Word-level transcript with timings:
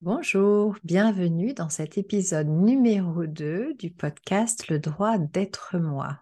Bonjour, 0.00 0.76
bienvenue 0.84 1.54
dans 1.54 1.68
cet 1.68 1.98
épisode 1.98 2.46
numéro 2.46 3.26
2 3.26 3.74
du 3.74 3.90
podcast 3.90 4.68
Le 4.68 4.78
droit 4.78 5.18
d'être 5.18 5.76
moi. 5.76 6.20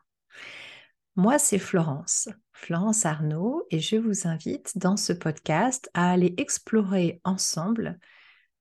Moi, 1.14 1.38
c'est 1.38 1.58
Florence, 1.58 2.31
Florence 2.54 3.04
Arnaud, 3.04 3.67
et 3.71 3.81
je 3.81 3.97
vous 3.97 4.26
invite 4.26 4.78
dans 4.78 4.97
ce 4.97 5.12
podcast 5.12 5.90
à 5.92 6.10
aller 6.10 6.35
explorer 6.38 7.21
ensemble 7.22 7.99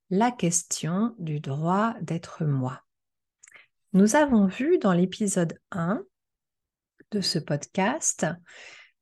la 0.09 0.31
question 0.31 1.15
du 1.17 1.39
droit 1.39 1.95
d'être 2.01 2.43
moi. 2.43 2.81
Nous 3.93 4.17
avons 4.17 4.47
vu 4.47 4.79
dans 4.79 4.91
l'épisode 4.91 5.57
1 5.71 6.03
de 7.11 7.21
ce 7.21 7.39
podcast, 7.39 8.27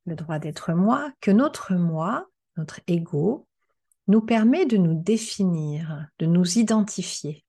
Le 0.06 0.14
droit 0.14 0.38
d'être 0.38 0.74
moi, 0.74 1.10
que 1.20 1.32
notre 1.32 1.74
moi, 1.74 2.28
notre 2.56 2.78
ego, 2.86 3.48
nous 4.06 4.20
permet 4.20 4.66
de 4.66 4.76
nous 4.76 4.94
définir, 4.94 6.06
de 6.18 6.26
nous 6.26 6.58
identifier, 6.58 7.44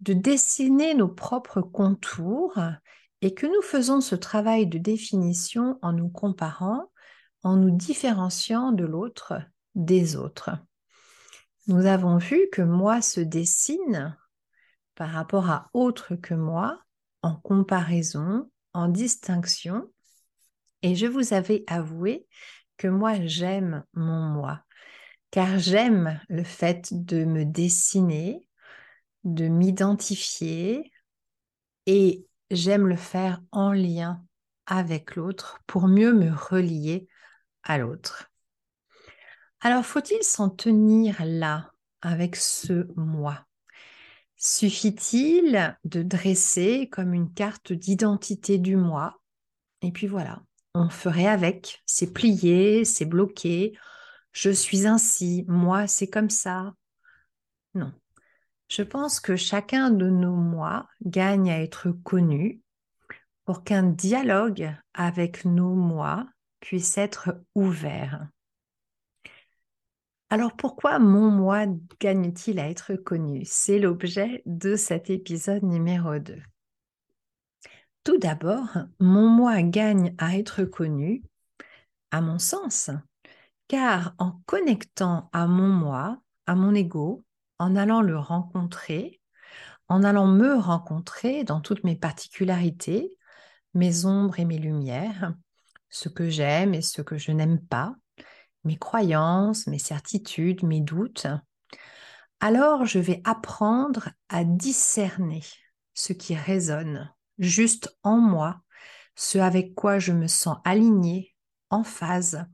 de 0.00 0.14
dessiner 0.14 0.94
nos 0.94 1.08
propres 1.08 1.60
contours 1.60 2.58
et 3.20 3.34
que 3.34 3.46
nous 3.46 3.62
faisons 3.62 4.00
ce 4.00 4.14
travail 4.14 4.66
de 4.66 4.78
définition 4.78 5.78
en 5.82 5.92
nous 5.92 6.08
comparant, 6.08 6.90
en 7.42 7.56
nous 7.56 7.70
différenciant 7.70 8.72
de 8.72 8.84
l'autre, 8.84 9.34
des 9.74 10.16
autres. 10.16 10.50
Nous 11.68 11.86
avons 11.86 12.16
vu 12.16 12.48
que 12.50 12.62
moi 12.62 13.00
se 13.00 13.20
dessine 13.20 14.16
par 14.94 15.10
rapport 15.10 15.50
à 15.50 15.70
autre 15.72 16.16
que 16.16 16.34
moi, 16.34 16.80
en 17.22 17.36
comparaison, 17.36 18.50
en 18.72 18.88
distinction, 18.88 19.88
et 20.82 20.96
je 20.96 21.06
vous 21.06 21.32
avais 21.32 21.62
avoué 21.68 22.26
que 22.76 22.88
moi 22.88 23.14
j'aime 23.24 23.84
mon 23.94 24.22
moi, 24.22 24.64
car 25.32 25.58
j'aime 25.58 26.20
le 26.28 26.44
fait 26.44 26.90
de 26.92 27.24
me 27.24 27.44
dessiner, 27.44 28.46
de 29.24 29.48
m'identifier 29.48 30.92
et 31.86 32.26
j'aime 32.50 32.86
le 32.86 32.96
faire 32.96 33.40
en 33.50 33.72
lien 33.72 34.22
avec 34.66 35.16
l'autre 35.16 35.58
pour 35.66 35.88
mieux 35.88 36.12
me 36.12 36.30
relier 36.30 37.08
à 37.64 37.78
l'autre. 37.78 38.30
Alors 39.60 39.86
faut-il 39.86 40.22
s'en 40.22 40.50
tenir 40.50 41.24
là 41.24 41.72
avec 42.02 42.36
ce 42.36 42.86
moi? 42.96 43.46
Suffit-il 44.36 45.78
de 45.84 46.02
dresser 46.02 46.88
comme 46.90 47.14
une 47.14 47.32
carte 47.32 47.72
d'identité 47.72 48.58
du 48.58 48.76
moi? 48.76 49.18
Et 49.80 49.92
puis 49.92 50.08
voilà, 50.08 50.42
on 50.74 50.90
ferait 50.90 51.26
avec, 51.26 51.82
c'est 51.86 52.12
plié, 52.12 52.84
c'est 52.84 53.06
bloqué, 53.06 53.72
je 54.32 54.50
suis 54.50 54.86
ainsi, 54.86 55.44
moi 55.48 55.86
c'est 55.86 56.08
comme 56.08 56.30
ça. 56.30 56.74
Non. 57.74 57.92
Je 58.68 58.82
pense 58.82 59.20
que 59.20 59.36
chacun 59.36 59.90
de 59.90 60.08
nos 60.08 60.34
moi 60.34 60.88
gagne 61.04 61.50
à 61.50 61.60
être 61.60 61.90
connu 61.90 62.60
pour 63.44 63.64
qu'un 63.64 63.82
dialogue 63.82 64.74
avec 64.94 65.44
nos 65.44 65.74
moi 65.74 66.26
puisse 66.60 66.96
être 66.96 67.42
ouvert. 67.54 68.28
Alors 70.30 70.56
pourquoi 70.56 70.98
mon 70.98 71.30
moi 71.30 71.66
gagne-t-il 72.00 72.58
à 72.58 72.70
être 72.70 72.94
connu? 72.94 73.42
C'est 73.44 73.78
l'objet 73.78 74.42
de 74.46 74.76
cet 74.76 75.10
épisode 75.10 75.62
numéro 75.62 76.18
2. 76.18 76.40
Tout 78.04 78.16
d'abord, 78.16 78.68
mon 78.98 79.28
moi 79.28 79.60
gagne 79.62 80.14
à 80.16 80.38
être 80.38 80.64
connu, 80.64 81.22
à 82.10 82.22
mon 82.22 82.38
sens, 82.38 82.90
car 83.72 84.14
en 84.18 84.32
connectant 84.44 85.30
à 85.32 85.46
mon 85.46 85.68
moi, 85.68 86.20
à 86.44 86.54
mon 86.54 86.74
ego, 86.74 87.22
en 87.58 87.74
allant 87.74 88.02
le 88.02 88.18
rencontrer, 88.18 89.22
en 89.88 90.04
allant 90.04 90.26
me 90.26 90.52
rencontrer 90.56 91.42
dans 91.42 91.62
toutes 91.62 91.82
mes 91.82 91.96
particularités, 91.96 93.16
mes 93.72 94.04
ombres 94.04 94.38
et 94.38 94.44
mes 94.44 94.58
lumières, 94.58 95.32
ce 95.88 96.10
que 96.10 96.28
j'aime 96.28 96.74
et 96.74 96.82
ce 96.82 97.00
que 97.00 97.16
je 97.16 97.32
n'aime 97.32 97.60
pas, 97.60 97.94
mes 98.64 98.76
croyances, 98.76 99.66
mes 99.66 99.78
certitudes, 99.78 100.62
mes 100.64 100.82
doutes, 100.82 101.26
alors 102.40 102.84
je 102.84 102.98
vais 102.98 103.22
apprendre 103.24 104.10
à 104.28 104.44
discerner 104.44 105.44
ce 105.94 106.12
qui 106.12 106.34
résonne 106.34 107.10
juste 107.38 107.96
en 108.02 108.18
moi, 108.18 108.60
ce 109.16 109.38
avec 109.38 109.74
quoi 109.74 109.98
je 109.98 110.12
me 110.12 110.26
sens 110.26 110.58
aligné, 110.62 111.34
en 111.70 111.84
phase, 111.84 112.44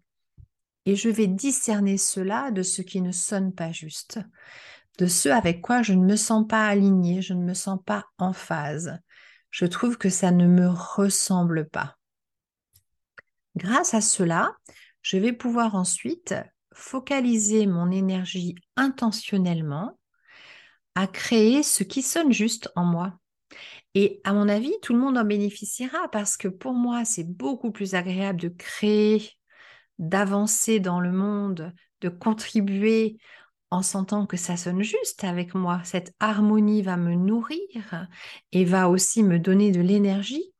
et 0.88 0.96
je 0.96 1.10
vais 1.10 1.26
discerner 1.26 1.98
cela 1.98 2.50
de 2.50 2.62
ce 2.62 2.80
qui 2.80 3.02
ne 3.02 3.12
sonne 3.12 3.52
pas 3.52 3.72
juste, 3.72 4.20
de 4.96 5.04
ce 5.06 5.28
avec 5.28 5.60
quoi 5.60 5.82
je 5.82 5.92
ne 5.92 6.02
me 6.02 6.16
sens 6.16 6.46
pas 6.48 6.66
aligné, 6.66 7.20
je 7.20 7.34
ne 7.34 7.44
me 7.44 7.52
sens 7.52 7.78
pas 7.84 8.06
en 8.16 8.32
phase. 8.32 8.98
Je 9.50 9.66
trouve 9.66 9.98
que 9.98 10.08
ça 10.08 10.30
ne 10.30 10.46
me 10.46 10.66
ressemble 10.66 11.68
pas. 11.68 11.98
Grâce 13.54 13.92
à 13.92 14.00
cela, 14.00 14.56
je 15.02 15.18
vais 15.18 15.34
pouvoir 15.34 15.74
ensuite 15.74 16.34
focaliser 16.72 17.66
mon 17.66 17.90
énergie 17.90 18.54
intentionnellement 18.76 19.98
à 20.94 21.06
créer 21.06 21.62
ce 21.62 21.82
qui 21.84 22.00
sonne 22.00 22.32
juste 22.32 22.72
en 22.76 22.86
moi. 22.86 23.12
Et 23.92 24.22
à 24.24 24.32
mon 24.32 24.48
avis, 24.48 24.72
tout 24.80 24.94
le 24.94 25.00
monde 25.00 25.18
en 25.18 25.24
bénéficiera 25.24 26.08
parce 26.10 26.38
que 26.38 26.48
pour 26.48 26.72
moi, 26.72 27.04
c'est 27.04 27.28
beaucoup 27.28 27.72
plus 27.72 27.94
agréable 27.94 28.40
de 28.40 28.48
créer 28.48 29.37
d'avancer 29.98 30.80
dans 30.80 31.00
le 31.00 31.12
monde, 31.12 31.72
de 32.00 32.08
contribuer 32.08 33.18
en 33.70 33.82
sentant 33.82 34.26
que 34.26 34.36
ça 34.36 34.56
sonne 34.56 34.82
juste 34.82 35.24
avec 35.24 35.54
moi. 35.54 35.80
Cette 35.84 36.14
harmonie 36.20 36.82
va 36.82 36.96
me 36.96 37.14
nourrir 37.14 38.08
et 38.52 38.64
va 38.64 38.88
aussi 38.88 39.22
me 39.22 39.38
donner 39.38 39.72
de 39.72 39.80
l'énergie. 39.80 40.52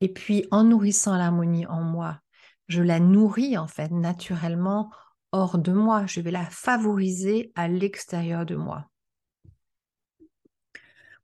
Et 0.00 0.10
puis 0.12 0.46
en 0.50 0.64
nourrissant 0.64 1.16
l'harmonie 1.16 1.66
en 1.66 1.82
moi, 1.82 2.20
je 2.68 2.82
la 2.82 3.00
nourris 3.00 3.58
en 3.58 3.66
fait 3.66 3.90
naturellement 3.90 4.90
hors 5.32 5.58
de 5.58 5.72
moi. 5.72 6.06
Je 6.06 6.20
vais 6.20 6.30
la 6.30 6.46
favoriser 6.46 7.52
à 7.54 7.68
l'extérieur 7.68 8.46
de 8.46 8.56
moi. 8.56 8.86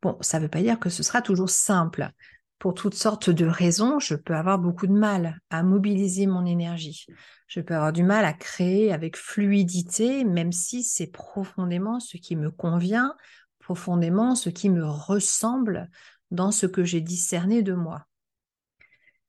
Bon, 0.02 0.18
ça 0.20 0.38
ne 0.38 0.44
veut 0.44 0.50
pas 0.50 0.60
dire 0.60 0.78
que 0.78 0.90
ce 0.90 1.02
sera 1.02 1.22
toujours 1.22 1.48
simple 1.48 2.10
pour 2.58 2.74
toutes 2.74 2.94
sortes 2.94 3.30
de 3.30 3.46
raisons, 3.46 3.98
je 3.98 4.14
peux 4.14 4.34
avoir 4.34 4.58
beaucoup 4.58 4.86
de 4.86 4.92
mal 4.92 5.38
à 5.50 5.62
mobiliser 5.62 6.26
mon 6.26 6.46
énergie. 6.46 7.06
Je 7.48 7.60
peux 7.60 7.74
avoir 7.74 7.92
du 7.92 8.02
mal 8.02 8.24
à 8.24 8.32
créer 8.32 8.92
avec 8.92 9.16
fluidité, 9.16 10.24
même 10.24 10.52
si 10.52 10.82
c'est 10.82 11.06
profondément 11.06 12.00
ce 12.00 12.16
qui 12.16 12.34
me 12.34 12.50
convient, 12.50 13.14
profondément 13.60 14.34
ce 14.34 14.48
qui 14.48 14.70
me 14.70 14.86
ressemble 14.86 15.90
dans 16.30 16.50
ce 16.50 16.66
que 16.66 16.84
j'ai 16.84 17.00
discerné 17.00 17.62
de 17.62 17.74
moi. 17.74 18.06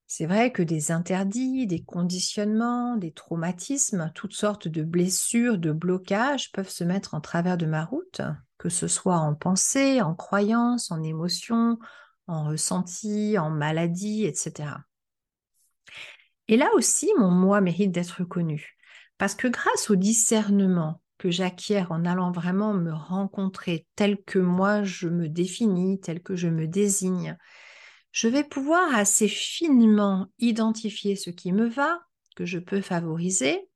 C'est 0.10 0.26
vrai 0.26 0.54
que 0.54 0.64
des 0.64 0.92
interdits, 0.92 1.68
des 1.68 1.84
conditionnements, 1.84 2.96
des 2.96 3.12
traumatismes, 3.12 4.10
toutes 4.16 4.34
sortes 4.34 4.70
de 4.70 4.82
blessures, 4.82 5.58
de 5.58 5.74
blocages 5.74 6.54
peuvent 6.54 6.70
se 6.70 6.86
mettre 6.86 7.14
en 7.14 7.20
travers 7.20 7.58
de 7.58 7.66
ma 7.66 7.84
route, 7.84 8.22
que 8.58 8.70
ce 8.70 8.88
soit 8.88 9.18
en 9.18 9.36
pensée, 9.36 10.02
en 10.02 10.16
croyance, 10.16 10.92
en 10.92 11.04
émotion, 11.04 11.78
en 12.28 12.48
ressenti, 12.48 13.38
en 13.38 13.50
maladie, 13.50 14.26
etc. 14.26 14.76
Et 16.48 16.58
là 16.58 16.70
aussi, 16.76 17.10
mon 17.18 17.32
moi 17.32 17.62
mérite 17.62 17.92
d'être 17.92 18.24
connu, 18.24 18.78
parce 19.18 19.36
que 19.36 19.48
grâce 19.48 19.90
au 19.90 19.96
discernement 19.96 21.02
que 21.18 21.32
j'acquiers 21.32 21.86
en 21.90 22.06
allant 22.06 22.32
vraiment 22.32 22.74
me 22.74 22.94
rencontrer 22.94 23.88
tel 23.96 24.22
que 24.24 24.40
moi 24.40 24.84
je 24.84 25.10
me 25.10 25.30
définis, 25.30 26.00
tel 26.00 26.22
que 26.22 26.36
je 26.36 26.48
me 26.48 26.68
désigne, 26.68 27.38
je 28.12 28.28
vais 28.28 28.44
pouvoir 28.44 28.96
assez 28.96 29.28
finement 29.28 30.28
identifier 30.40 31.16
ce 31.16 31.30
qui 31.30 31.52
me 31.52 31.68
va, 31.68 32.00
que 32.36 32.46
je 32.46 32.60
peux 32.60 32.82
favoriser, 32.82 33.68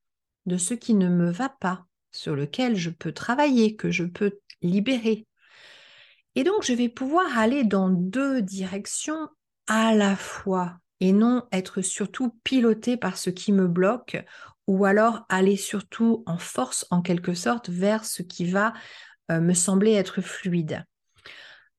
de 0.46 0.58
ce 0.58 0.74
qui 0.74 0.94
ne 0.94 1.10
me 1.10 1.32
va 1.32 1.50
pas, 1.50 1.86
sur 2.12 2.36
lequel 2.36 2.76
je 2.76 2.90
peux 2.90 3.12
travailler, 3.12 3.76
que 3.76 3.92
je 3.92 4.04
peux 4.04 4.40
libérer. 4.62 5.28
Et 6.36 6.44
donc, 6.44 6.64
je 6.64 6.74
vais 6.74 6.90
pouvoir 6.90 7.38
aller 7.38 7.64
dans 7.64 7.90
deux 7.90 8.42
directions 8.42 9.28
à 9.68 9.94
la 9.94 10.16
fois 10.16 10.78
et 11.00 11.12
non 11.12 11.44
être 11.52 11.82
surtout 11.82 12.38
piloté 12.44 12.96
par 12.96 13.18
ce 13.18 13.30
qui 13.30 13.52
me 13.52 13.68
bloque 13.68 14.24
ou 14.68 14.86
alors 14.86 15.26
aller 15.28 15.58
surtout 15.58 16.24
en 16.28 16.38
force 16.38 16.86
en 16.92 17.02
quelque 17.02 17.34
sorte 17.34 17.70
vers 17.70 18.06
ce 18.06 18.22
qui 18.22 18.46
va 18.46 18.74
euh, 19.32 19.42
me 19.42 19.54
sembler 19.54 19.94
être 19.94 20.22
fluide. 20.22 20.86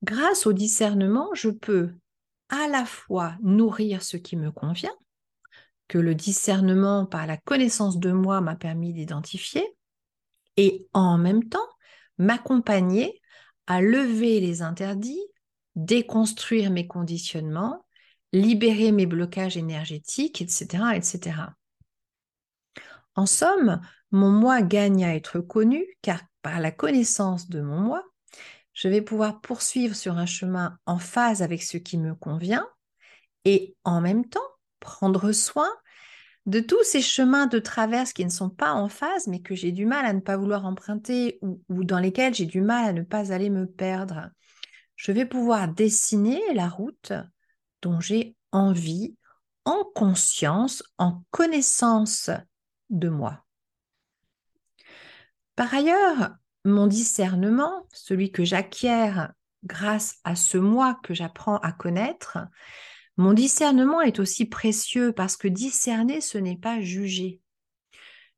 Grâce 0.02 0.46
au 0.46 0.52
discernement, 0.52 1.31
je 1.32 1.48
peux 1.48 1.94
à 2.48 2.69
la 2.69 2.84
fois 2.84 3.37
nourrir 3.40 4.02
ce 4.02 4.16
qui 4.16 4.37
me 4.37 4.50
convient, 4.50 4.94
que 5.88 5.98
le 5.98 6.14
discernement 6.14 7.06
par 7.06 7.26
la 7.26 7.37
connaissance 7.37 7.98
de 7.98 8.12
moi 8.12 8.40
m'a 8.40 8.56
permis 8.56 8.93
d'identifier, 8.93 9.64
et 10.56 10.87
en 10.93 11.16
même 11.16 11.48
temps 11.48 11.69
m'accompagner 12.19 13.21
à 13.72 13.80
lever 13.80 14.38
les 14.38 14.60
interdits, 14.60 15.26
déconstruire 15.76 16.70
mes 16.70 16.86
conditionnements, 16.86 17.86
libérer 18.34 18.92
mes 18.92 19.06
blocages 19.06 19.56
énergétiques, 19.56 20.42
etc., 20.42 20.94
etc. 20.94 21.54
En 23.14 23.24
somme, 23.24 23.80
mon 24.10 24.30
moi 24.30 24.60
gagne 24.60 25.06
à 25.06 25.14
être 25.14 25.40
connu 25.40 25.86
car 26.02 26.20
par 26.42 26.60
la 26.60 26.70
connaissance 26.70 27.48
de 27.48 27.62
mon 27.62 27.80
moi, 27.80 28.04
je 28.74 28.88
vais 28.88 29.00
pouvoir 29.00 29.40
poursuivre 29.40 29.96
sur 29.96 30.19
un 30.19 30.26
chemin 30.26 30.76
en 30.84 30.98
phase 30.98 31.40
avec 31.40 31.62
ce 31.62 31.78
qui 31.78 31.96
me 31.96 32.14
convient 32.14 32.69
et 33.46 33.74
en 33.84 34.02
même 34.02 34.28
temps 34.28 34.40
prendre 34.80 35.32
soin 35.32 35.70
de 36.47 36.61
tous 36.61 36.83
ces 36.83 37.03
chemins 37.03 37.47
de 37.47 37.59
traverse 37.59 38.12
qui 38.12 38.25
ne 38.25 38.31
sont 38.31 38.50
pas 38.50 38.73
en 38.73 38.89
phase, 38.89 39.27
mais 39.29 39.41
que 39.41 39.55
j'ai 39.55 39.73
du 39.73 39.87
mal 39.87 40.05
à 40.05 40.12
ne 40.12 40.21
pas 40.21 40.37
vouloir 40.37 40.67
emprunter 40.67 41.39
ou, 41.43 41.61
dans 41.69 41.99
lesquels 41.99 42.35
j'ai 42.35 42.47
du 42.47 42.61
mal 42.61 42.85
à 42.85 42.93
ne 42.93 43.03
pas 43.03 43.33
aller 43.33 43.50
me 43.50 43.67
perdre. 43.67 44.31
Je 44.97 45.12
vais 45.12 45.27
pouvoir 45.27 45.69
dessiner 45.69 46.41
la 46.55 46.69
route 46.69 47.12
dont 47.81 48.00
j'ai 48.00 48.37
envie 48.50 49.17
en 49.65 49.85
conscience, 49.94 50.83
en 50.99 51.23
connaissance 51.31 52.31
de 52.91 53.09
moi. 53.09 53.44
Par 55.55 55.73
ailleurs, 55.73 56.35
mon 56.65 56.87
discernement, 56.87 57.87
celui 57.93 58.33
que 58.33 58.44
j'acquiers 58.44 59.12
grâce 59.65 60.19
à 60.25 60.35
ce 60.35 60.59
moi 60.59 60.99
que 61.03 61.15
j'apprends 61.15 61.59
à 61.59 61.73
connaître, 61.73 62.39
mon 63.17 63.32
discernement 63.32 64.00
est 64.00 64.19
aussi 64.19 64.47
précieux 64.47 65.12
parce 65.12 65.37
que 65.37 65.49
discerner, 65.49 66.20
ce 66.20 66.38
n'est 66.38 66.56
pas 66.56 66.81
juger. 66.81 67.41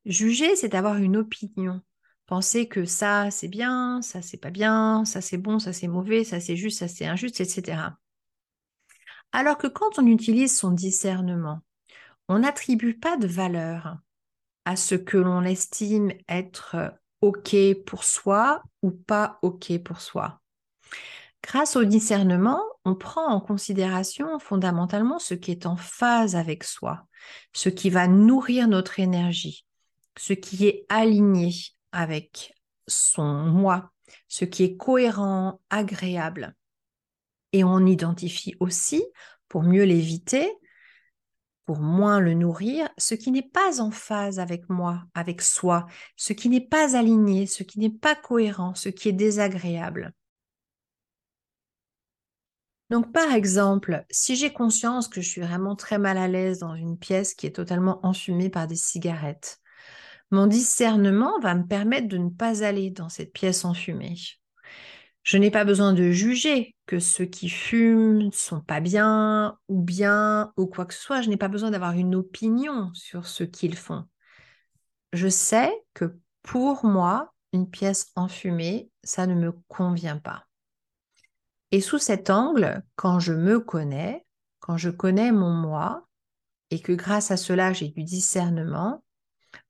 Juger, 0.05 0.57
c'est 0.57 0.75
avoir 0.75 0.97
une 0.97 1.17
opinion. 1.17 1.81
Penser 2.27 2.69
que 2.69 2.85
ça, 2.85 3.31
c'est 3.31 3.49
bien, 3.49 4.01
ça, 4.03 4.23
c'est 4.23 4.39
pas 4.39 4.51
bien, 4.51 5.05
ça, 5.05 5.21
c'est 5.21 5.39
bon, 5.39 5.59
ça, 5.59 5.73
c'est 5.73 5.89
mauvais, 5.89 6.25
ça, 6.25 6.41
c'est 6.41 6.57
juste, 6.57 6.79
ça, 6.79 6.89
c'est 6.89 7.07
injuste, 7.07 7.41
etc. 7.41 7.97
Alors 9.33 9.59
que 9.59 9.67
quand 9.67 9.99
on 9.99 10.07
utilise 10.07 10.57
son 10.57 10.71
discernement, 10.71 11.61
on 12.29 12.41
n'attribue 12.41 12.95
pas 12.95 13.17
de 13.17 13.27
valeur 13.27 13.99
à 14.65 14.77
ce 14.77 14.95
que 14.95 15.19
l'on 15.19 15.43
estime 15.43 16.13
être 16.29 16.95
OK 17.21 17.57
pour 17.87 18.05
soi 18.05 18.63
ou 18.83 18.91
pas 18.91 19.39
OK 19.43 19.79
pour 19.83 20.01
soi. 20.01 20.41
Grâce 21.55 21.77
au 21.77 21.85
discernement, 21.85 22.61
on 22.85 22.97
prend 22.97 23.29
en 23.29 23.41
considération 23.41 24.41
fondamentalement 24.41 25.21
ce 25.21 25.35
qui 25.35 25.53
est 25.53 25.67
en 25.67 25.77
phase 25.77 26.35
avec 26.35 26.65
soi, 26.65 27.07
ce 27.53 27.69
qui 27.69 27.91
va 27.91 28.09
nourrir 28.09 28.67
notre 28.67 28.99
énergie, 28.99 29.65
ce 30.19 30.33
qui 30.33 30.67
est 30.67 30.85
aligné 30.89 31.53
avec 31.93 32.53
son 32.89 33.45
moi, 33.45 33.93
ce 34.27 34.45
qui 34.45 34.65
est 34.65 34.77
cohérent, 34.77 35.61
agréable. 35.71 36.57
Et 37.53 37.63
on 37.63 37.87
identifie 37.87 38.57
aussi, 38.59 39.05
pour 39.47 39.63
mieux 39.63 39.85
l'éviter, 39.85 40.51
pour 41.67 41.79
moins 41.79 42.19
le 42.19 42.35
nourrir, 42.35 42.89
ce 42.99 43.15
qui 43.15 43.31
n'est 43.31 43.49
pas 43.49 43.81
en 43.81 43.93
phase 43.93 44.41
avec 44.41 44.69
moi, 44.69 45.05
avec 45.15 45.41
soi, 45.41 45.87
ce 46.17 46.33
qui 46.33 46.49
n'est 46.49 46.67
pas 46.67 46.97
aligné, 46.97 47.47
ce 47.47 47.63
qui 47.63 47.79
n'est 47.79 47.97
pas 47.97 48.17
cohérent, 48.17 48.75
ce 48.75 48.89
qui 48.89 49.09
est 49.09 49.13
désagréable. 49.13 50.13
Donc, 52.91 53.13
par 53.13 53.33
exemple, 53.33 54.05
si 54.11 54.37
j'ai 54.37 54.53
conscience 54.53 55.09
que 55.09 55.21
je 55.21 55.29
suis 55.29 55.41
vraiment 55.41 55.75
très 55.75 55.99
mal 55.99 56.19
à 56.19 56.29
l'aise 56.29 56.59
dans 56.59 56.75
une 56.75 56.99
pièce 56.99 57.35
qui 57.35 57.47
est 57.47 57.57
totalement 57.57 58.05
enfumée 58.07 58.51
par 58.51 58.67
des 58.67 58.77
cigarettes, 58.77 59.59
mon 60.31 60.47
discernement 60.47 61.39
va 61.41 61.55
me 61.55 61.67
permettre 61.67 62.09
de 62.09 62.19
ne 62.19 62.31
pas 62.31 62.65
aller 62.65 62.91
dans 62.91 63.09
cette 63.09 63.33
pièce 63.33 63.65
enfumée. 63.65 64.17
Je 65.23 65.39
n'ai 65.39 65.51
pas 65.51 65.65
besoin 65.65 65.95
de 65.95 66.11
juger 66.11 66.77
que 66.87 66.99
ceux 66.99 67.25
qui 67.25 67.49
fument 67.49 68.19
ne 68.19 68.31
sont 68.31 68.61
pas 68.61 68.81
bien 68.81 69.59
ou 69.69 69.81
bien 69.81 70.53
ou 70.59 70.67
quoi 70.67 70.85
que 70.85 70.93
ce 70.93 71.01
soit. 71.01 71.23
Je 71.23 71.31
n'ai 71.31 71.39
pas 71.39 71.49
besoin 71.49 71.71
d'avoir 71.71 71.93
une 71.93 72.15
opinion 72.15 72.91
sur 72.93 73.27
ce 73.27 73.43
qu'ils 73.43 73.77
font. 73.77 74.05
Je 75.15 75.29
sais 75.29 75.73
que 75.95 76.19
pour 76.43 76.85
moi, 76.85 77.33
une 77.55 77.71
pièce 77.71 78.11
enfumée, 78.17 78.91
ça 79.03 79.27
ne 79.27 79.35
me 79.35 79.53
convient 79.69 80.19
pas. 80.19 80.45
Et 81.75 81.81
sous 81.81 81.99
cet 81.99 82.31
angle, 82.31 82.85
quand 82.95 83.19
je 83.19 83.33
me 83.33 83.59
connais, 83.59 84.25
quand 84.61 84.77
je 84.77 84.91
connais 84.91 85.33
mon 85.33 85.53
moi, 85.53 86.07
et 86.71 86.81
que 86.81 86.93
grâce 86.93 87.31
à 87.31 87.37
cela 87.37 87.73
j'ai 87.73 87.89
du 87.89 88.05
discernement, 88.05 89.03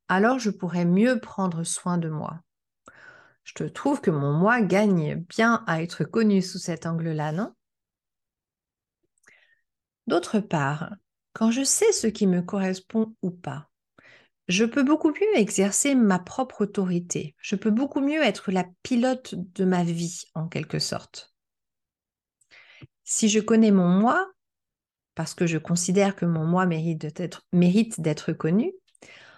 alors 0.08 0.38
je 0.38 0.50
pourrais 0.50 0.84
mieux 0.84 1.18
prendre 1.18 1.64
soin 1.64 1.98
de 1.98 2.08
moi 2.08 2.40
je 3.44 3.52
te 3.52 3.64
trouve 3.64 4.00
que 4.00 4.10
mon 4.10 4.32
moi 4.32 4.62
gagne 4.62 5.16
bien 5.16 5.62
à 5.66 5.82
être 5.82 6.04
connu 6.04 6.42
sous 6.42 6.58
cet 6.58 6.86
angle-là, 6.86 7.32
non? 7.32 7.52
D'autre 10.06 10.40
part, 10.40 10.94
quand 11.34 11.50
je 11.50 11.62
sais 11.62 11.92
ce 11.92 12.06
qui 12.06 12.26
me 12.26 12.42
correspond 12.42 13.14
ou 13.22 13.30
pas, 13.30 13.68
je 14.48 14.64
peux 14.64 14.82
beaucoup 14.82 15.08
mieux 15.10 15.36
exercer 15.38 15.94
ma 15.94 16.18
propre 16.18 16.62
autorité. 16.62 17.34
Je 17.38 17.56
peux 17.56 17.70
beaucoup 17.70 18.00
mieux 18.00 18.22
être 18.22 18.50
la 18.50 18.66
pilote 18.82 19.34
de 19.34 19.64
ma 19.64 19.84
vie, 19.84 20.24
en 20.34 20.48
quelque 20.48 20.78
sorte. 20.78 21.33
Si 23.04 23.28
je 23.28 23.40
connais 23.40 23.70
mon 23.70 23.88
moi, 23.88 24.32
parce 25.14 25.34
que 25.34 25.46
je 25.46 25.58
considère 25.58 26.16
que 26.16 26.26
mon 26.26 26.44
moi 26.44 26.66
mérite 26.66 28.00
d'être 28.00 28.32
connu, 28.32 28.72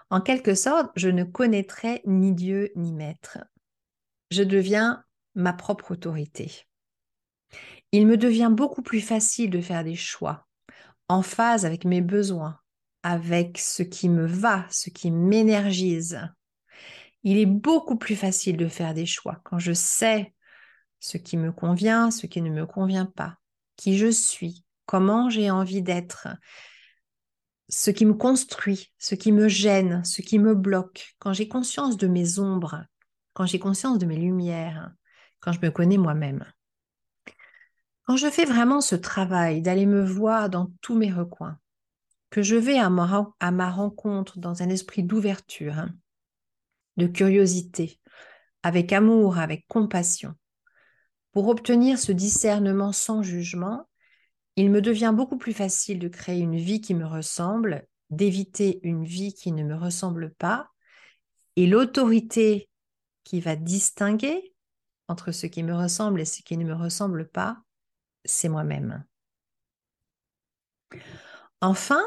en 0.09 0.21
quelque 0.21 0.55
sorte, 0.55 0.91
je 0.97 1.09
ne 1.09 1.25
connaîtrai 1.25 2.01
ni 2.07 2.33
Dieu 2.33 2.71
ni 2.77 2.93
Maître 2.93 3.39
je 4.31 4.43
deviens 4.43 5.05
ma 5.35 5.53
propre 5.53 5.93
autorité. 5.93 6.67
Il 7.93 8.07
me 8.07 8.17
devient 8.17 8.51
beaucoup 8.51 8.83
plus 8.83 9.01
facile 9.01 9.51
de 9.51 9.61
faire 9.61 9.85
des 9.85 9.95
choix 9.95 10.47
en 11.09 11.23
phase 11.23 11.65
avec 11.65 11.85
mes 11.85 12.01
besoins, 12.01 12.59
avec 13.03 13.59
ce 13.59 13.83
qui 13.83 14.09
me 14.09 14.27
va, 14.27 14.67
ce 14.71 14.91
qui 14.91 15.11
m'énergise. 15.11 16.21
Il 17.23 17.39
est 17.39 17.47
beaucoup 17.47 17.97
plus 17.97 18.17
facile 18.17 18.57
de 18.57 18.69
faire 18.69 18.95
des 18.95 19.07
choix 19.07 19.41
quand 19.45 19.59
je 19.59 19.73
sais 19.73 20.35
ce 20.99 21.17
qui 21.17 21.37
me 21.37 21.53
convient, 21.53 22.11
ce 22.11 22.27
qui 22.27 22.43
ne 22.43 22.51
me 22.51 22.67
convient 22.67 23.07
pas, 23.07 23.37
qui 23.77 23.99
je 23.99 24.11
suis, 24.11 24.65
comment 24.87 25.31
j'ai 25.31 25.51
envie 25.51 25.83
d'être, 25.83 26.29
ce 27.69 27.91
qui 27.91 28.07
me 28.07 28.15
construit, 28.15 28.93
ce 28.99 29.15
qui 29.15 29.33
me 29.33 29.49
gêne, 29.49 30.05
ce 30.05 30.23
qui 30.23 30.39
me 30.39 30.55
bloque, 30.55 31.15
quand 31.19 31.33
j'ai 31.33 31.49
conscience 31.49 31.97
de 31.97 32.07
mes 32.07 32.39
ombres, 32.39 32.85
quand 33.33 33.47
j'ai 33.47 33.59
conscience 33.59 33.99
de 33.99 34.07
mes 34.07 34.17
lumières, 34.17 34.93
quand 35.41 35.53
je 35.53 35.61
me 35.61 35.71
connais 35.71 35.99
moi-même. 35.99 36.45
Quand 38.05 38.17
je 38.17 38.31
fais 38.31 38.45
vraiment 38.45 38.81
ce 38.81 38.95
travail 38.95 39.63
d'aller 39.63 39.87
me 39.87 40.05
voir 40.05 40.49
dans 40.49 40.71
tous 40.81 40.97
mes 40.97 41.13
recoins, 41.13 41.59
que 42.31 42.43
je 42.43 42.57
vais 42.57 42.79
à 42.79 42.89
ma, 42.89 43.33
à 43.41 43.51
ma 43.51 43.71
rencontre 43.71 44.39
dans 44.39 44.63
un 44.63 44.69
esprit 44.69 45.03
d'ouverture, 45.03 45.79
hein, 45.79 45.91
de 46.97 47.07
curiosité, 47.07 48.01
avec 48.63 48.93
amour, 48.93 49.39
avec 49.39 49.67
compassion, 49.69 50.35
pour 51.37 51.49
obtenir 51.49 51.99
ce 51.99 52.13
discernement 52.13 52.93
sans 52.93 53.23
jugement, 53.23 53.87
il 54.57 54.71
me 54.71 54.81
devient 54.81 55.13
beaucoup 55.15 55.37
plus 55.37 55.53
facile 55.53 55.99
de 55.99 56.09
créer 56.09 56.39
une 56.41 56.57
vie 56.57 56.81
qui 56.81 56.95
me 56.95 57.05
ressemble, 57.05 57.87
d'éviter 58.09 58.81
une 58.85 59.05
vie 59.05 59.35
qui 59.35 59.53
ne 59.53 59.63
me 59.63 59.77
ressemble 59.77 60.33
pas, 60.33 60.71
et 61.57 61.67
l'autorité 61.67 62.71
qui 63.23 63.43
va 63.43 63.55
distinguer 63.55 64.55
entre 65.09 65.31
ce 65.31 65.47
qui 65.47 65.63
me 65.63 65.75
ressemble 65.75 66.23
et 66.23 66.25
ce 66.25 66.41
qui 66.41 66.57
ne 66.57 66.65
me 66.65 66.75
ressemble 66.75 67.29
pas, 67.29 67.59
c'est 68.25 68.49
moi-même. 68.49 69.05
Enfin, 71.61 72.01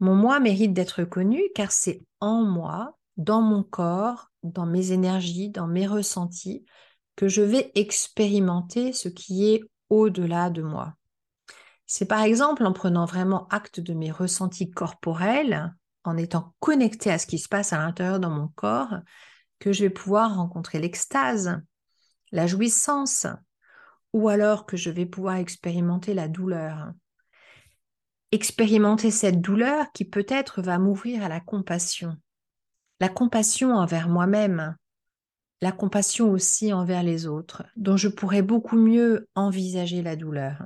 mon 0.00 0.14
moi 0.14 0.38
mérite 0.38 0.74
d'être 0.74 1.02
connu 1.02 1.42
car 1.54 1.72
c'est 1.72 2.02
en 2.20 2.42
moi, 2.42 2.98
dans 3.16 3.40
mon 3.40 3.62
corps, 3.62 4.30
dans 4.42 4.66
mes 4.66 4.92
énergies, 4.92 5.48
dans 5.48 5.66
mes 5.66 5.86
ressentis, 5.86 6.66
que 7.16 7.28
je 7.28 7.42
vais 7.42 7.72
expérimenter 7.74 8.92
ce 8.92 9.08
qui 9.08 9.52
est 9.52 9.62
au-delà 9.88 10.50
de 10.50 10.62
moi. 10.62 10.94
C'est 11.86 12.06
par 12.06 12.22
exemple 12.22 12.64
en 12.64 12.72
prenant 12.72 13.06
vraiment 13.06 13.48
acte 13.48 13.80
de 13.80 13.94
mes 13.94 14.10
ressentis 14.10 14.70
corporels, 14.70 15.74
en 16.04 16.16
étant 16.16 16.54
connecté 16.60 17.10
à 17.10 17.18
ce 17.18 17.26
qui 17.26 17.38
se 17.38 17.48
passe 17.48 17.72
à 17.72 17.78
l'intérieur 17.78 18.20
dans 18.20 18.30
mon 18.30 18.48
corps, 18.48 18.94
que 19.58 19.72
je 19.72 19.84
vais 19.84 19.90
pouvoir 19.90 20.36
rencontrer 20.36 20.78
l'extase, 20.78 21.60
la 22.32 22.46
jouissance, 22.46 23.26
ou 24.12 24.28
alors 24.28 24.66
que 24.66 24.76
je 24.76 24.90
vais 24.90 25.06
pouvoir 25.06 25.36
expérimenter 25.36 26.14
la 26.14 26.28
douleur. 26.28 26.92
Expérimenter 28.32 29.10
cette 29.10 29.40
douleur 29.40 29.86
qui 29.92 30.04
peut-être 30.04 30.62
va 30.62 30.78
m'ouvrir 30.78 31.24
à 31.24 31.28
la 31.28 31.40
compassion. 31.40 32.16
La 33.00 33.08
compassion 33.08 33.74
envers 33.74 34.08
moi-même, 34.08 34.76
la 35.60 35.72
compassion 35.72 36.30
aussi 36.30 36.72
envers 36.72 37.02
les 37.02 37.26
autres, 37.26 37.64
dont 37.76 37.96
je 37.96 38.08
pourrais 38.08 38.42
beaucoup 38.42 38.76
mieux 38.76 39.28
envisager 39.34 40.02
la 40.02 40.16
douleur. 40.16 40.62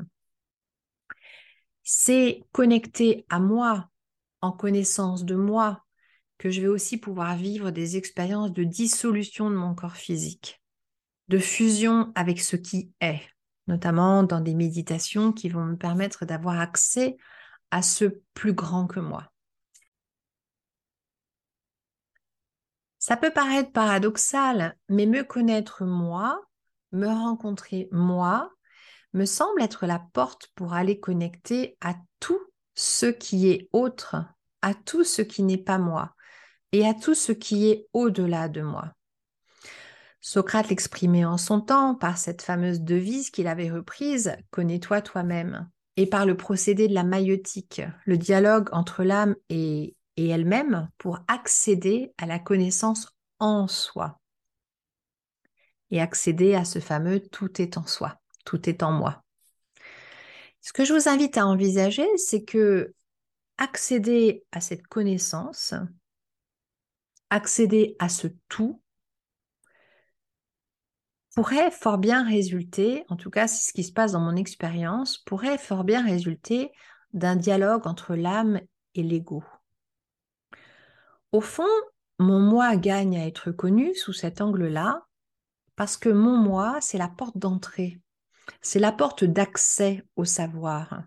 C'est 1.82 2.44
connecter 2.52 3.25
à 3.28 3.38
moi, 3.38 3.88
en 4.40 4.52
connaissance 4.52 5.25
de 5.25 5.35
moi, 5.35 5.85
que 6.38 6.50
je 6.50 6.61
vais 6.61 6.68
aussi 6.68 6.97
pouvoir 6.97 7.37
vivre 7.37 7.70
des 7.70 7.97
expériences 7.97 8.52
de 8.52 8.64
dissolution 8.64 9.50
de 9.50 9.56
mon 9.56 9.75
corps 9.75 9.97
physique, 9.97 10.62
de 11.28 11.38
fusion 11.38 12.12
avec 12.14 12.40
ce 12.40 12.56
qui 12.56 12.92
est, 13.00 13.20
notamment 13.66 14.23
dans 14.23 14.40
des 14.40 14.54
méditations 14.54 15.32
qui 15.32 15.49
vont 15.49 15.64
me 15.64 15.76
permettre 15.76 16.25
d'avoir 16.25 16.59
accès 16.59 17.16
à 17.70 17.82
ce 17.82 18.20
plus 18.35 18.54
grand 18.54 18.87
que 18.87 19.00
moi. 19.00 19.30
Ça 23.00 23.16
peut 23.16 23.30
paraître 23.30 23.73
paradoxal, 23.73 24.76
mais 24.90 25.07
me 25.07 25.25
connaître 25.25 25.85
moi, 25.85 26.38
me 26.92 27.07
rencontrer 27.07 27.88
moi, 27.92 28.52
me 29.14 29.25
semble 29.25 29.62
être 29.62 29.87
la 29.87 29.99
porte 30.12 30.49
pour 30.54 30.75
aller 30.75 31.00
connecter 31.00 31.78
à 31.80 31.95
tout 32.21 32.38
ce 32.75 33.07
qui 33.07 33.49
est 33.49 33.71
autre, 33.73 34.16
à 34.61 34.75
tout 34.75 35.02
ce 35.02 35.23
qui 35.23 35.42
n'est 35.42 35.57
pas 35.57 35.78
moi 35.78 36.14
et 36.73 36.87
à 36.87 36.92
tout 36.92 37.14
ce 37.14 37.33
qui 37.33 37.71
est 37.71 37.88
au-delà 37.95 38.50
de 38.50 38.61
moi. 38.61 38.92
Socrate 40.21 40.69
l'exprimait 40.69 41.25
en 41.25 41.38
son 41.38 41.62
temps 41.62 41.95
par 41.95 42.19
cette 42.19 42.42
fameuse 42.42 42.83
devise 42.83 43.30
qu'il 43.30 43.47
avait 43.47 43.71
reprise 43.71 44.37
Connais-toi 44.50 45.00
toi-même 45.00 45.71
et 45.97 46.04
par 46.07 46.26
le 46.26 46.37
procédé 46.37 46.87
de 46.87 46.95
la 46.95 47.04
maïotique, 47.04 47.80
le 48.04 48.19
dialogue 48.19 48.69
entre 48.73 49.04
l'âme 49.04 49.37
et, 49.49 49.97
et 50.21 50.29
elle-même 50.29 50.91
pour 50.99 51.21
accéder 51.29 52.12
à 52.19 52.27
la 52.27 52.39
connaissance 52.39 53.09
en 53.39 53.67
soi 53.67 54.21
et 55.91 55.99
accéder 55.99 56.55
à 56.55 56.67
ce 56.67 56.79
fameux 56.79 57.21
tout 57.21 57.61
est 57.62 57.79
en 57.79 57.87
soi, 57.87 58.21
tout 58.45 58.69
est 58.69 58.83
en 58.83 58.93
moi. 58.93 59.25
Ce 60.61 60.75
que 60.75 60.85
je 60.85 60.93
vous 60.93 61.09
invite 61.09 61.39
à 61.39 61.47
envisager, 61.47 62.07
c'est 62.19 62.45
que 62.45 62.95
accéder 63.57 64.45
à 64.53 64.61
cette 64.61 64.87
connaissance, 64.87 65.73
accéder 67.31 67.97
à 67.99 68.11
ce 68.11 68.29
tout, 68.49 68.83
pourrait 71.35 71.71
fort 71.71 71.97
bien 71.97 72.29
résulter, 72.29 73.05
en 73.09 73.17
tout 73.17 73.31
cas 73.31 73.49
c'est 73.49 73.71
ce 73.71 73.73
qui 73.73 73.85
se 73.85 73.93
passe 73.93 74.12
dans 74.12 74.21
mon 74.21 74.37
expérience, 74.37 75.17
pourrait 75.17 75.57
fort 75.57 75.85
bien 75.85 76.05
résulter 76.05 76.73
d'un 77.15 77.37
dialogue 77.37 77.87
entre 77.87 78.15
l'âme 78.15 78.61
et 78.95 79.03
l'ego. 79.03 79.43
Au 81.33 81.41
fond, 81.41 81.69
mon 82.19 82.41
moi 82.41 82.77
gagne 82.77 83.17
à 83.17 83.27
être 83.27 83.53
connu 83.53 83.95
sous 83.95 84.13
cet 84.13 84.41
angle-là 84.41 85.07
parce 85.77 85.97
que 85.97 86.09
mon 86.09 86.37
moi, 86.37 86.79
c'est 86.81 86.99
la 86.99 87.09
porte 87.09 87.39
d'entrée, 87.39 88.01
c'est 88.61 88.81
la 88.81 88.93
porte 88.93 89.25
d'accès 89.25 90.05
au 90.17 90.25
savoir, 90.25 91.05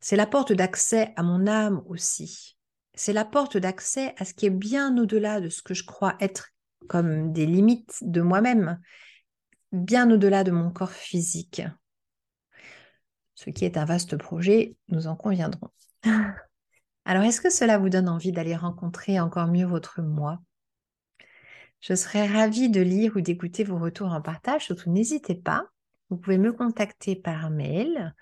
c'est 0.00 0.16
la 0.16 0.26
porte 0.26 0.52
d'accès 0.52 1.12
à 1.16 1.24
mon 1.24 1.48
âme 1.48 1.82
aussi, 1.86 2.56
c'est 2.94 3.12
la 3.12 3.24
porte 3.24 3.56
d'accès 3.56 4.14
à 4.16 4.24
ce 4.24 4.32
qui 4.32 4.46
est 4.46 4.50
bien 4.50 4.96
au-delà 4.96 5.40
de 5.40 5.48
ce 5.48 5.60
que 5.60 5.74
je 5.74 5.84
crois 5.84 6.16
être 6.20 6.50
comme 6.88 7.32
des 7.32 7.46
limites 7.46 7.98
de 8.02 8.20
moi-même, 8.20 8.80
bien 9.72 10.08
au-delà 10.10 10.44
de 10.44 10.52
mon 10.52 10.70
corps 10.70 10.92
physique. 10.92 11.62
Ce 13.34 13.50
qui 13.50 13.64
est 13.64 13.76
un 13.76 13.84
vaste 13.84 14.16
projet, 14.16 14.76
nous 14.88 15.08
en 15.08 15.16
conviendrons. 15.16 15.70
Alors, 17.06 17.22
est-ce 17.22 17.40
que 17.40 17.50
cela 17.50 17.78
vous 17.78 17.88
donne 17.88 18.08
envie 18.08 18.32
d'aller 18.32 18.56
rencontrer 18.56 19.20
encore 19.20 19.46
mieux 19.46 19.64
votre 19.64 20.02
moi? 20.02 20.40
Je 21.80 21.94
serais 21.94 22.26
ravie 22.26 22.68
de 22.68 22.80
lire 22.80 23.12
ou 23.14 23.20
d'écouter 23.20 23.62
vos 23.62 23.78
retours 23.78 24.12
en 24.12 24.20
partage, 24.20 24.64
surtout 24.64 24.90
n'hésitez 24.90 25.36
pas. 25.36 25.68
Vous 26.10 26.16
pouvez 26.16 26.36
me 26.36 26.52
contacter 26.52 27.14
par 27.14 27.48
mail 27.48 28.12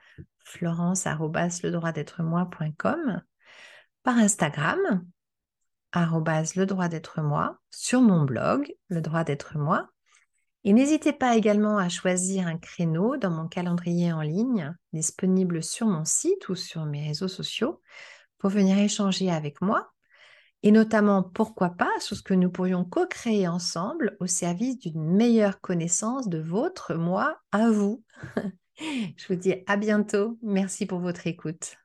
florence.ledroitd'être-moi.com, 0.45 3.23
par 4.03 4.19
Instagram, 4.19 5.07
le 5.95 6.65
droit 6.65 6.89
d'être 6.89 7.23
moi, 7.23 7.59
sur 7.71 8.03
mon 8.03 8.25
blog, 8.25 8.71
le 8.89 9.01
droit 9.01 9.25
d'être 9.25 9.57
moi, 9.57 9.89
et 10.65 10.75
n'hésitez 10.75 11.15
pas 11.15 11.37
également 11.37 11.79
à 11.79 11.89
choisir 11.89 12.47
un 12.47 12.59
créneau 12.59 13.17
dans 13.17 13.31
mon 13.31 13.49
calendrier 13.49 14.13
en 14.13 14.21
ligne, 14.21 14.77
disponible 14.93 15.63
sur 15.63 15.87
mon 15.87 16.05
site 16.05 16.51
ou 16.51 16.55
sur 16.55 16.85
mes 16.85 17.07
réseaux 17.07 17.29
sociaux, 17.29 17.81
pour 18.39 18.51
venir 18.51 18.79
échanger 18.79 19.31
avec 19.31 19.61
moi, 19.61 19.93
et 20.65 20.73
notamment, 20.73 21.23
pourquoi 21.23 21.71
pas, 21.71 21.91
sur 22.01 22.17
ce 22.17 22.23
que 22.23 22.33
nous 22.33 22.51
pourrions 22.51 22.87
co-créer 22.87 23.47
ensemble 23.47 24.17
au 24.19 24.27
service 24.27 24.79
d'une 24.79 25.05
meilleure 25.05 25.61
connaissance 25.61 26.29
de 26.29 26.39
votre 26.39 26.95
moi 26.95 27.39
à 27.53 27.71
vous. 27.71 28.03
Je 28.79 29.27
vous 29.29 29.35
dis 29.35 29.55
à 29.67 29.77
bientôt. 29.77 30.39
Merci 30.43 30.87
pour 30.87 31.01
votre 31.01 31.27
écoute. 31.27 31.84